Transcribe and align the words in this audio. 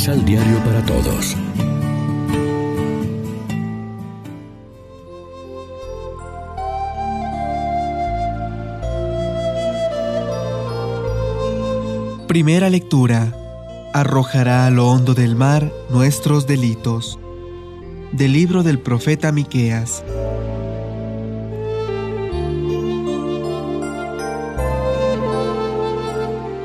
Misal 0.00 0.24
Diario 0.24 0.56
para 0.64 0.82
Todos. 0.86 1.36
Primera 12.26 12.70
lectura. 12.70 13.36
Arrojará 13.92 14.64
a 14.64 14.70
lo 14.70 14.88
hondo 14.88 15.12
del 15.12 15.36
mar 15.36 15.70
nuestros 15.90 16.46
delitos. 16.46 17.18
Del 18.12 18.32
libro 18.32 18.62
del 18.62 18.78
profeta 18.78 19.32
Miqueas. 19.32 20.02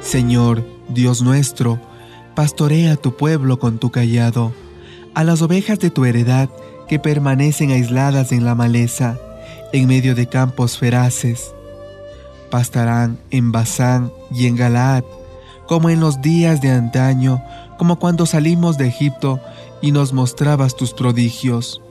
Señor, 0.00 0.64
Dios 0.88 1.22
nuestro, 1.22 1.78
pastorea 2.40 2.96
tu 2.96 3.18
pueblo 3.18 3.58
con 3.58 3.76
tu 3.76 3.90
callado, 3.90 4.54
a 5.14 5.24
las 5.24 5.42
ovejas 5.42 5.78
de 5.78 5.90
tu 5.90 6.06
heredad 6.06 6.48
que 6.88 6.98
permanecen 6.98 7.70
aisladas 7.70 8.32
en 8.32 8.46
la 8.46 8.54
maleza, 8.54 9.18
en 9.74 9.86
medio 9.86 10.14
de 10.14 10.26
campos 10.26 10.78
feraces. 10.78 11.52
Pastarán 12.50 13.18
en 13.30 13.52
Basán 13.52 14.10
y 14.30 14.46
en 14.46 14.56
Galaad, 14.56 15.04
como 15.66 15.90
en 15.90 16.00
los 16.00 16.22
días 16.22 16.62
de 16.62 16.70
antaño, 16.70 17.42
como 17.76 17.98
cuando 17.98 18.24
salimos 18.24 18.78
de 18.78 18.86
Egipto 18.86 19.38
y 19.82 19.92
nos 19.92 20.14
mostrabas 20.14 20.76
tus 20.76 20.94
prodigios. 20.94 21.82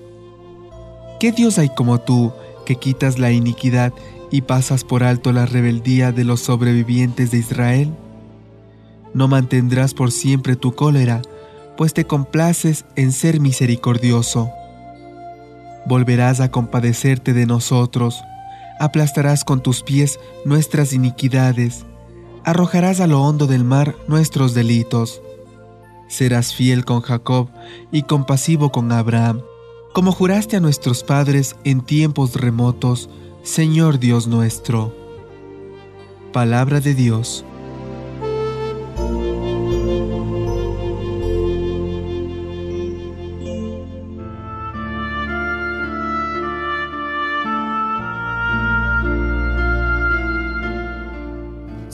¿Qué 1.20 1.32
Dios 1.32 1.60
hay 1.60 1.70
como 1.70 2.00
tú, 2.00 2.34
que 2.66 2.76
quitas 2.76 3.20
la 3.20 3.32
iniquidad 3.32 3.94
y 4.32 4.42
pasas 4.42 4.84
por 4.84 5.04
alto 5.04 5.32
la 5.32 5.46
rebeldía 5.46 6.12
de 6.12 6.24
los 6.24 6.40
sobrevivientes 6.40 7.30
de 7.30 7.38
Israel? 7.38 7.94
No 9.14 9.28
mantendrás 9.28 9.94
por 9.94 10.12
siempre 10.12 10.56
tu 10.56 10.74
cólera, 10.74 11.22
pues 11.78 11.94
te 11.94 12.06
complaces 12.06 12.86
en 12.96 13.12
ser 13.12 13.40
misericordioso. 13.40 14.52
Volverás 15.86 16.40
a 16.40 16.52
compadecerte 16.52 17.34
de 17.34 17.46
nosotros, 17.46 18.22
aplastarás 18.80 19.44
con 19.44 19.62
tus 19.62 19.84
pies 19.84 20.20
nuestras 20.46 20.94
iniquidades, 20.94 21.86
arrojarás 22.44 23.00
a 23.00 23.08
lo 23.08 23.22
hondo 23.22 23.48
del 23.48 23.64
mar 23.64 23.96
nuestros 24.08 24.54
delitos. 24.54 25.22
Serás 26.08 26.54
fiel 26.54 26.86
con 26.86 27.02
Jacob 27.02 27.50
y 27.92 28.04
compasivo 28.04 28.72
con 28.72 28.92
Abraham, 28.92 29.42
como 29.94 30.12
juraste 30.12 30.58
a 30.58 30.60
nuestros 30.60 31.04
padres 31.04 31.56
en 31.64 31.82
tiempos 31.82 32.36
remotos, 32.36 33.10
Señor 33.44 34.00
Dios 34.00 34.28
nuestro. 34.28 34.96
Palabra 36.34 36.80
de 36.80 36.94
Dios. 36.94 37.46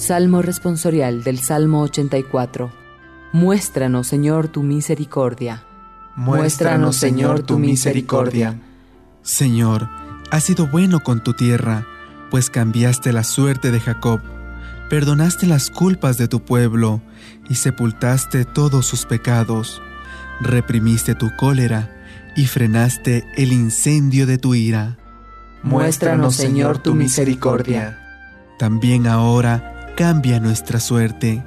Salmo 0.06 0.44
responsorial 0.44 1.24
del 1.24 1.40
Salmo 1.40 1.82
84. 1.82 2.72
Muéstranos, 3.34 4.06
Señor, 4.06 4.50
tu 4.50 4.62
misericordia. 4.62 5.64
Muéstranos, 6.16 6.96
Señor, 6.96 7.42
tu 7.42 7.58
misericordia. 7.58 8.62
Señor, 9.24 9.90
has 10.30 10.44
sido 10.44 10.68
bueno 10.68 11.00
con 11.00 11.24
tu 11.24 11.34
tierra, 11.34 11.88
pues 12.30 12.52
cambiaste 12.52 13.14
la 13.14 13.24
suerte 13.24 13.72
de 13.72 13.80
Jacob, 13.80 14.22
perdonaste 14.92 15.48
las 15.48 15.72
culpas 15.72 16.20
de 16.20 16.28
tu 16.28 16.46
pueblo 16.46 17.02
y 17.50 17.56
sepultaste 17.56 18.46
todos 18.46 18.86
sus 18.86 19.08
pecados. 19.08 19.82
Reprimiste 20.40 21.16
tu 21.16 21.36
cólera 21.36 21.90
y 22.36 22.46
frenaste 22.46 23.26
el 23.38 23.52
incendio 23.52 24.28
de 24.28 24.38
tu 24.38 24.54
ira. 24.54 25.00
Muéstranos, 25.64 26.36
Señor, 26.36 26.78
tu 26.78 26.94
misericordia. 26.94 28.00
También 28.60 29.08
ahora, 29.08 29.75
cambia 29.96 30.40
nuestra 30.40 30.80
suerte, 30.80 31.44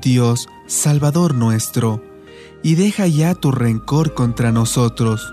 Dios 0.00 0.48
Salvador 0.66 1.34
nuestro, 1.34 2.02
y 2.62 2.74
deja 2.74 3.06
ya 3.06 3.34
tu 3.34 3.50
rencor 3.50 4.14
contra 4.14 4.52
nosotros. 4.52 5.32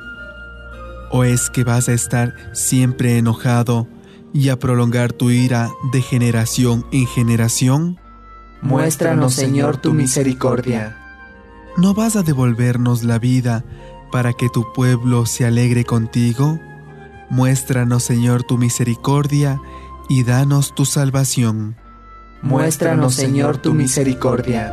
¿O 1.11 1.23
es 1.23 1.49
que 1.49 1.63
vas 1.63 1.89
a 1.89 1.93
estar 1.93 2.33
siempre 2.53 3.17
enojado 3.17 3.87
y 4.33 4.49
a 4.49 4.57
prolongar 4.57 5.13
tu 5.13 5.29
ira 5.29 5.69
de 5.91 6.01
generación 6.01 6.85
en 6.91 7.05
generación? 7.07 7.99
Muéstranos, 8.61 9.33
Señor, 9.33 9.77
tu 9.77 9.93
misericordia. 9.93 10.97
¿No 11.77 11.93
vas 11.93 12.15
a 12.15 12.23
devolvernos 12.23 13.03
la 13.03 13.19
vida 13.19 13.65
para 14.11 14.33
que 14.33 14.49
tu 14.49 14.71
pueblo 14.73 15.25
se 15.25 15.45
alegre 15.45 15.83
contigo? 15.83 16.59
Muéstranos, 17.29 18.03
Señor, 18.03 18.43
tu 18.43 18.57
misericordia 18.57 19.59
y 20.07 20.23
danos 20.23 20.73
tu 20.73 20.85
salvación. 20.85 21.75
Muéstranos, 22.45 23.15
Señor, 23.15 23.57
tu 23.57 23.73
misericordia. 23.73 24.71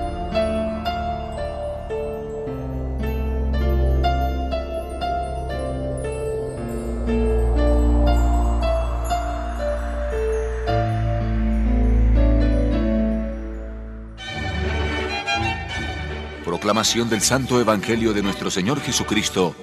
Proclamación 16.45 17.09
del 17.09 17.23
Santo 17.23 17.59
Evangelio 17.59 18.13
de 18.13 18.23
nuestro 18.23 18.51
Señor 18.51 18.83
Jesucristo, 18.83 19.55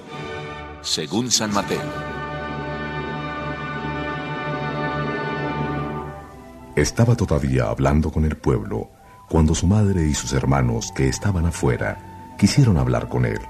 según 0.82 1.30
San 1.30 1.52
Mateo. 1.54 2.09
Estaba 6.80 7.14
todavía 7.14 7.68
hablando 7.68 8.10
con 8.10 8.24
el 8.24 8.38
pueblo 8.38 8.88
cuando 9.28 9.54
su 9.54 9.66
madre 9.66 10.06
y 10.06 10.14
sus 10.14 10.32
hermanos 10.32 10.90
que 10.96 11.08
estaban 11.08 11.44
afuera 11.44 12.32
quisieron 12.38 12.78
hablar 12.78 13.06
con 13.06 13.26
él. 13.26 13.40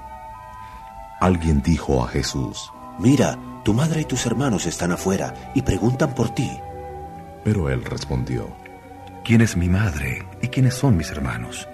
Alguien 1.21 1.61
dijo 1.61 2.03
a 2.03 2.09
Jesús, 2.09 2.73
Mira, 2.99 3.39
tu 3.63 3.73
madre 3.73 4.01
y 4.01 4.03
tus 4.03 4.25
hermanos 4.25 4.65
están 4.65 4.91
afuera 4.91 5.53
y 5.55 5.61
preguntan 5.61 6.13
por 6.13 6.31
ti. 6.31 6.51
Pero 7.45 7.69
él 7.69 7.85
respondió, 7.85 8.49
¿quién 9.23 9.39
es 9.39 9.55
mi 9.55 9.69
madre 9.69 10.27
y 10.41 10.49
quiénes 10.49 10.73
son 10.73 10.97
mis 10.97 11.09
hermanos? 11.09 11.69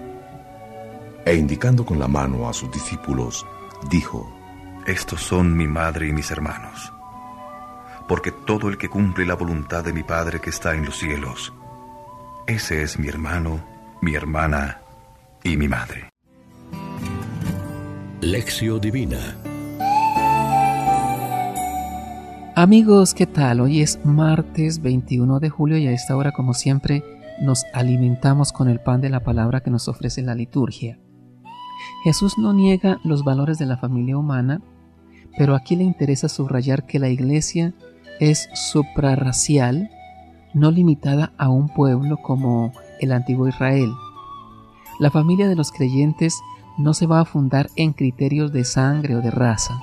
E 1.24 1.34
indicando 1.34 1.84
con 1.84 1.98
la 1.98 2.06
mano 2.06 2.48
a 2.48 2.52
sus 2.52 2.70
discípulos, 2.70 3.44
dijo, 3.90 4.32
Estos 4.86 5.22
son 5.22 5.56
mi 5.56 5.66
madre 5.66 6.06
y 6.06 6.12
mis 6.12 6.30
hermanos 6.30 6.92
porque 8.08 8.32
todo 8.32 8.68
el 8.68 8.78
que 8.78 8.88
cumple 8.88 9.26
la 9.26 9.34
voluntad 9.34 9.84
de 9.84 9.92
mi 9.92 10.02
Padre 10.02 10.40
que 10.40 10.50
está 10.50 10.74
en 10.74 10.84
los 10.84 10.98
cielos, 10.98 11.52
ese 12.46 12.82
es 12.82 12.98
mi 12.98 13.08
hermano, 13.08 13.60
mi 14.00 14.14
hermana 14.14 14.80
y 15.44 15.56
mi 15.56 15.68
madre. 15.68 16.10
Lección 18.20 18.80
Divina 18.80 19.36
Amigos, 22.58 23.14
¿qué 23.14 23.24
tal? 23.24 23.60
Hoy 23.60 23.82
es 23.82 24.04
martes 24.04 24.82
21 24.82 25.38
de 25.38 25.48
julio 25.48 25.78
y 25.78 25.86
a 25.86 25.92
esta 25.92 26.16
hora, 26.16 26.32
como 26.32 26.54
siempre, 26.54 27.04
nos 27.40 27.64
alimentamos 27.72 28.50
con 28.50 28.68
el 28.68 28.80
pan 28.80 29.00
de 29.00 29.10
la 29.10 29.20
palabra 29.20 29.60
que 29.60 29.70
nos 29.70 29.86
ofrece 29.86 30.22
la 30.22 30.34
liturgia. 30.34 30.98
Jesús 32.02 32.36
no 32.36 32.52
niega 32.52 32.98
los 33.04 33.22
valores 33.22 33.58
de 33.58 33.66
la 33.66 33.76
familia 33.76 34.18
humana, 34.18 34.60
pero 35.38 35.54
aquí 35.54 35.76
le 35.76 35.84
interesa 35.84 36.28
subrayar 36.28 36.84
que 36.84 36.98
la 36.98 37.08
iglesia 37.08 37.74
es 38.20 38.48
suprarracial, 38.54 39.90
no 40.54 40.70
limitada 40.70 41.32
a 41.38 41.48
un 41.48 41.68
pueblo 41.68 42.16
como 42.18 42.72
el 43.00 43.12
antiguo 43.12 43.48
Israel. 43.48 43.90
La 44.98 45.10
familia 45.10 45.48
de 45.48 45.54
los 45.54 45.70
creyentes 45.70 46.34
no 46.78 46.94
se 46.94 47.06
va 47.06 47.20
a 47.20 47.24
fundar 47.24 47.68
en 47.76 47.92
criterios 47.92 48.52
de 48.52 48.64
sangre 48.64 49.16
o 49.16 49.20
de 49.20 49.30
raza. 49.30 49.80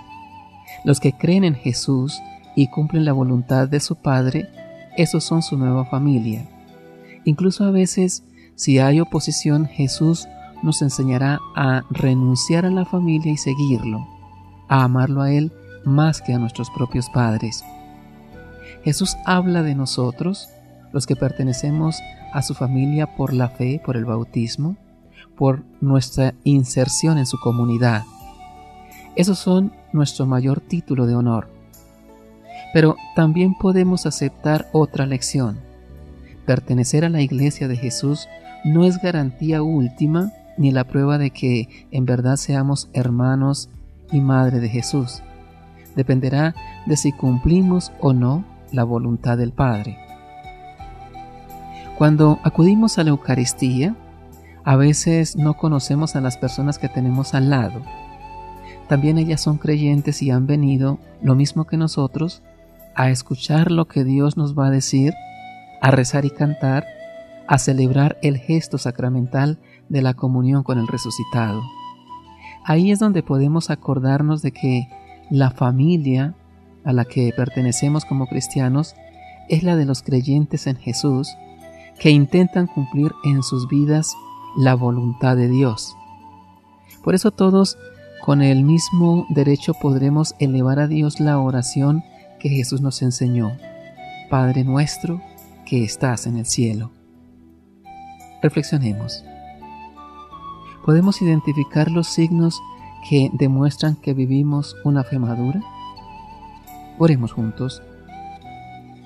Los 0.83 0.99
que 0.99 1.13
creen 1.13 1.43
en 1.43 1.55
Jesús 1.55 2.21
y 2.55 2.67
cumplen 2.67 3.05
la 3.05 3.13
voluntad 3.13 3.67
de 3.67 3.79
su 3.79 3.95
Padre, 3.95 4.49
esos 4.97 5.23
son 5.23 5.41
su 5.41 5.57
nueva 5.57 5.85
familia. 5.85 6.47
Incluso 7.25 7.65
a 7.65 7.71
veces, 7.71 8.23
si 8.55 8.79
hay 8.79 8.99
oposición, 8.99 9.67
Jesús 9.67 10.27
nos 10.63 10.81
enseñará 10.81 11.39
a 11.55 11.83
renunciar 11.89 12.65
a 12.65 12.71
la 12.71 12.85
familia 12.85 13.31
y 13.31 13.37
seguirlo, 13.37 14.07
a 14.67 14.83
amarlo 14.83 15.21
a 15.21 15.31
Él 15.31 15.51
más 15.85 16.21
que 16.21 16.33
a 16.33 16.39
nuestros 16.39 16.69
propios 16.71 17.09
padres. 17.09 17.63
Jesús 18.85 19.17
habla 19.25 19.63
de 19.63 19.73
nosotros, 19.73 20.47
los 20.93 21.07
que 21.07 21.15
pertenecemos 21.15 21.97
a 22.31 22.43
su 22.43 22.53
familia 22.53 23.15
por 23.15 23.33
la 23.33 23.49
fe, 23.49 23.81
por 23.83 23.97
el 23.97 24.05
bautismo, 24.05 24.77
por 25.35 25.63
nuestra 25.81 26.35
inserción 26.43 27.17
en 27.17 27.25
su 27.25 27.39
comunidad. 27.39 28.03
Esos 29.15 29.39
son 29.39 29.73
nuestro 29.91 30.27
mayor 30.27 30.61
título 30.61 31.07
de 31.07 31.15
honor. 31.15 31.49
Pero 32.73 32.95
también 33.15 33.55
podemos 33.55 34.05
aceptar 34.05 34.67
otra 34.71 35.07
lección. 35.07 35.59
Pertenecer 36.45 37.05
a 37.05 37.09
la 37.09 37.21
iglesia 37.21 37.67
de 37.67 37.77
Jesús 37.77 38.27
no 38.63 38.85
es 38.85 39.01
garantía 39.01 39.63
última 39.63 40.31
ni 40.59 40.69
la 40.69 40.83
prueba 40.83 41.17
de 41.17 41.31
que 41.31 41.87
en 41.89 42.05
verdad 42.05 42.35
seamos 42.35 42.87
hermanos 42.93 43.67
y 44.11 44.21
madre 44.21 44.59
de 44.59 44.69
Jesús. 44.69 45.23
Dependerá 45.95 46.53
de 46.85 46.97
si 46.97 47.11
cumplimos 47.11 47.91
o 47.99 48.13
no 48.13 48.45
la 48.75 48.83
voluntad 48.83 49.37
del 49.37 49.51
Padre. 49.51 49.97
Cuando 51.97 52.39
acudimos 52.43 52.97
a 52.97 53.03
la 53.03 53.11
Eucaristía, 53.11 53.95
a 54.65 54.75
veces 54.75 55.35
no 55.37 55.55
conocemos 55.55 56.15
a 56.15 56.21
las 56.21 56.37
personas 56.37 56.77
que 56.77 56.89
tenemos 56.89 57.33
al 57.33 57.49
lado. 57.49 57.81
También 58.89 59.17
ellas 59.17 59.41
son 59.41 59.57
creyentes 59.57 60.21
y 60.21 60.29
han 60.29 60.45
venido, 60.45 60.99
lo 61.21 61.35
mismo 61.35 61.65
que 61.65 61.77
nosotros, 61.77 62.43
a 62.95 63.09
escuchar 63.09 63.71
lo 63.71 63.87
que 63.87 64.03
Dios 64.03 64.37
nos 64.37 64.57
va 64.57 64.67
a 64.67 64.71
decir, 64.71 65.13
a 65.81 65.91
rezar 65.91 66.25
y 66.25 66.29
cantar, 66.29 66.85
a 67.47 67.57
celebrar 67.57 68.17
el 68.21 68.37
gesto 68.37 68.77
sacramental 68.77 69.59
de 69.89 70.01
la 70.01 70.13
comunión 70.13 70.63
con 70.63 70.79
el 70.79 70.87
resucitado. 70.87 71.61
Ahí 72.63 72.91
es 72.91 72.99
donde 72.99 73.21
podemos 73.21 73.69
acordarnos 73.69 74.41
de 74.41 74.51
que 74.51 74.87
la 75.29 75.51
familia 75.51 76.35
a 76.85 76.93
la 76.93 77.05
que 77.05 77.33
pertenecemos 77.35 78.05
como 78.05 78.27
cristianos 78.27 78.95
es 79.49 79.63
la 79.63 79.75
de 79.75 79.85
los 79.85 80.01
creyentes 80.01 80.67
en 80.67 80.77
Jesús 80.77 81.35
que 81.99 82.11
intentan 82.11 82.67
cumplir 82.67 83.11
en 83.23 83.43
sus 83.43 83.67
vidas 83.67 84.15
la 84.57 84.75
voluntad 84.75 85.35
de 85.35 85.49
Dios. 85.49 85.95
Por 87.03 87.15
eso 87.15 87.31
todos 87.31 87.77
con 88.23 88.41
el 88.41 88.63
mismo 88.63 89.25
derecho 89.29 89.73
podremos 89.73 90.35
elevar 90.39 90.79
a 90.79 90.87
Dios 90.87 91.19
la 91.19 91.39
oración 91.39 92.03
que 92.39 92.49
Jesús 92.49 92.81
nos 92.81 93.01
enseñó. 93.01 93.51
Padre 94.29 94.63
nuestro 94.63 95.21
que 95.65 95.83
estás 95.83 96.27
en 96.27 96.37
el 96.37 96.45
cielo. 96.45 96.91
Reflexionemos. 98.41 99.23
¿Podemos 100.85 101.21
identificar 101.21 101.89
los 101.89 102.07
signos 102.07 102.61
que 103.09 103.29
demuestran 103.33 103.95
que 103.95 104.13
vivimos 104.13 104.75
una 104.83 105.03
fe 105.03 105.19
madura? 105.19 105.61
Oremos 106.97 107.33
juntos. 107.33 107.81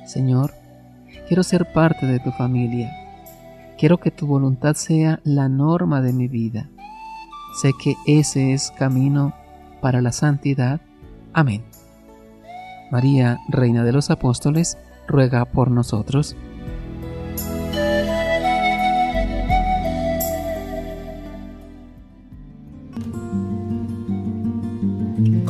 Señor, 0.05 0.53
quiero 1.27 1.43
ser 1.43 1.71
parte 1.73 2.05
de 2.05 2.19
tu 2.19 2.31
familia. 2.31 2.91
Quiero 3.77 3.97
que 3.97 4.11
tu 4.11 4.27
voluntad 4.27 4.75
sea 4.75 5.19
la 5.23 5.49
norma 5.49 6.01
de 6.01 6.13
mi 6.13 6.27
vida. 6.27 6.69
Sé 7.61 7.71
que 7.81 7.95
ese 8.05 8.53
es 8.53 8.71
camino 8.71 9.33
para 9.81 10.01
la 10.01 10.11
santidad. 10.11 10.81
Amén. 11.33 11.63
María, 12.91 13.39
Reina 13.47 13.83
de 13.83 13.91
los 13.91 14.09
Apóstoles, 14.09 14.77
ruega 15.07 15.45
por 15.45 15.71
nosotros. 15.71 16.35